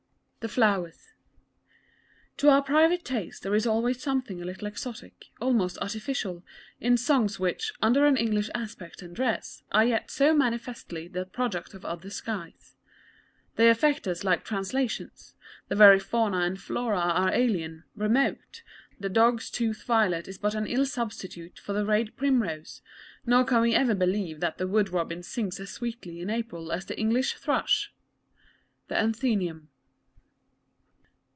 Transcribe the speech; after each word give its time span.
_THE 0.43 0.49
FLOWERS 0.49 1.13
To 2.37 2.49
our 2.49 2.63
private 2.63 3.05
taste, 3.05 3.43
there 3.43 3.53
is 3.53 3.67
always 3.67 4.01
something 4.01 4.41
a 4.41 4.43
little 4.45 4.65
exotic, 4.67 5.25
almost 5.39 5.77
artificial, 5.77 6.43
in 6.79 6.97
songs 6.97 7.37
which, 7.39 7.71
under 7.79 8.07
an 8.07 8.17
English 8.17 8.49
aspect 8.55 9.03
and 9.03 9.15
dress, 9.15 9.61
are 9.71 9.85
yet 9.85 10.09
so 10.09 10.33
manifestly 10.33 11.07
the 11.07 11.27
product 11.27 11.75
of 11.75 11.85
other 11.85 12.09
skies. 12.09 12.75
They 13.55 13.69
affect 13.69 14.07
us 14.07 14.23
like 14.23 14.43
translations; 14.43 15.35
the 15.67 15.75
very 15.75 15.99
fauna 15.99 16.39
and 16.39 16.59
flora 16.59 16.97
are 17.01 17.31
alien, 17.31 17.83
remote; 17.95 18.63
the 18.99 19.09
dog's 19.09 19.51
tooth 19.51 19.83
violet 19.83 20.27
is 20.27 20.39
but 20.39 20.55
an 20.55 20.65
ill 20.65 20.87
substitute 20.87 21.59
for 21.59 21.73
the 21.73 21.85
rathe 21.85 22.15
primrose, 22.15 22.81
nor 23.27 23.43
can 23.45 23.61
we 23.61 23.75
ever 23.75 23.93
believe 23.93 24.39
that 24.39 24.57
the 24.57 24.67
wood 24.67 24.89
robin 24.89 25.21
sings 25.21 25.59
as 25.59 25.69
sweetly 25.69 26.19
in 26.19 26.31
April 26.31 26.71
as 26.71 26.87
the 26.87 26.97
English 26.99 27.35
thrush. 27.35 27.93
THE 28.87 28.95
ATHENÆUM. 28.95 29.67